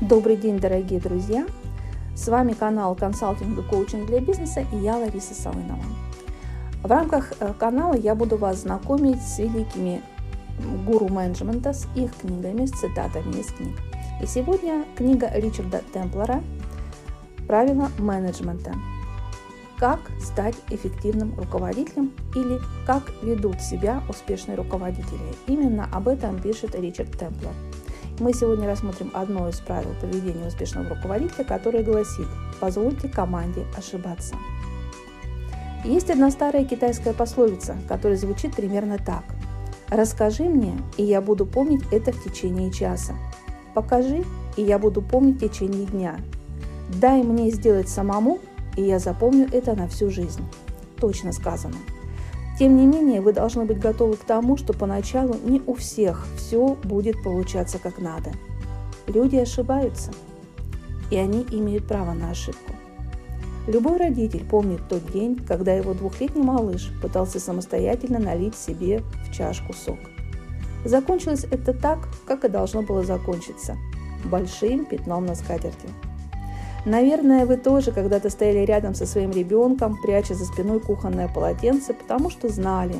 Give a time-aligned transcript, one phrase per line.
[0.00, 1.44] Добрый день, дорогие друзья!
[2.14, 5.82] С вами канал консалтинг и коучинг для бизнеса и я Лариса Салынова.
[6.84, 10.00] В рамках э, канала я буду вас знакомить с великими
[10.86, 13.76] гуру менеджмента, с их книгами, с цитатами из книг.
[14.22, 16.44] И сегодня книга Ричарда Темплера
[17.48, 18.74] «Правила менеджмента.
[19.78, 25.34] Как стать эффективным руководителем или как ведут себя успешные руководители».
[25.48, 27.52] Именно об этом пишет Ричард Темплер–
[28.20, 32.26] мы сегодня рассмотрим одно из правил поведения успешного руководителя, которое гласит
[32.60, 34.34] «позвольте команде ошибаться».
[35.84, 39.24] Есть одна старая китайская пословица, которая звучит примерно так.
[39.88, 43.14] «Расскажи мне, и я буду помнить это в течение часа.
[43.74, 44.24] Покажи,
[44.56, 46.18] и я буду помнить в течение дня.
[46.88, 48.38] Дай мне сделать самому,
[48.76, 50.42] и я запомню это на всю жизнь».
[51.00, 51.76] Точно сказано.
[52.58, 56.76] Тем не менее, вы должны быть готовы к тому, что поначалу не у всех все
[56.82, 58.32] будет получаться как надо.
[59.06, 60.10] Люди ошибаются,
[61.10, 62.72] и они имеют право на ошибку.
[63.68, 69.72] Любой родитель помнит тот день, когда его двухлетний малыш пытался самостоятельно налить себе в чашку
[69.72, 69.98] сок.
[70.84, 73.76] Закончилось это так, как и должно было закончиться–
[74.24, 75.88] большим пятном на скатерти–
[76.84, 82.30] Наверное, вы тоже когда-то стояли рядом со своим ребенком, пряча за спиной кухонное полотенце, потому
[82.30, 82.94] что знали,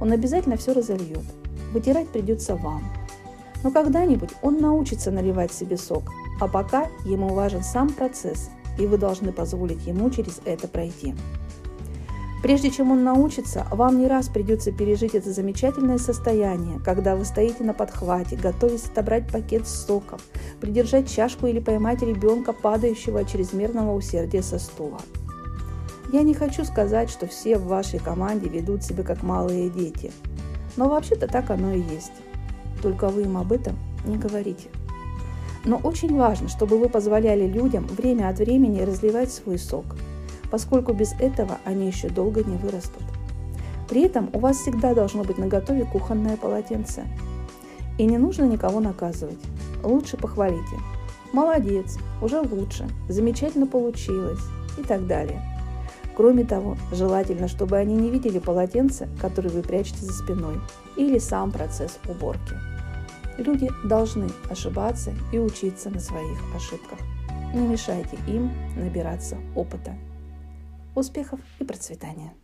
[0.00, 1.24] он обязательно все разольет.
[1.72, 2.82] Вытирать придется вам.
[3.62, 6.04] Но когда-нибудь он научится наливать себе сок,
[6.40, 11.14] а пока ему важен сам процесс, и вы должны позволить ему через это пройти.
[12.44, 17.64] Прежде чем он научится, вам не раз придется пережить это замечательное состояние, когда вы стоите
[17.64, 20.18] на подхвате, готовясь отобрать пакет с соком,
[20.60, 25.00] придержать чашку или поймать ребенка, падающего от чрезмерного усердия со стула.
[26.12, 30.12] Я не хочу сказать, что все в вашей команде ведут себя как малые дети,
[30.76, 32.12] но вообще-то так оно и есть.
[32.82, 34.68] Только вы им об этом не говорите.
[35.64, 39.86] Но очень важно, чтобы вы позволяли людям время от времени разливать свой сок–
[40.50, 43.02] поскольку без этого они еще долго не вырастут.
[43.88, 47.04] При этом у вас всегда должно быть наготове кухонное полотенце.
[47.98, 49.38] И не нужно никого наказывать.
[49.82, 50.76] Лучше похвалите.
[51.32, 54.40] Молодец, уже лучше, замечательно получилось
[54.78, 55.42] и так далее.
[56.16, 60.60] Кроме того, желательно, чтобы они не видели полотенце, которое вы прячете за спиной,
[60.96, 62.54] или сам процесс уборки.
[63.36, 66.98] Люди должны ошибаться и учиться на своих ошибках.
[67.52, 69.94] Не мешайте им набираться опыта.
[70.94, 72.34] Успехов и процветания!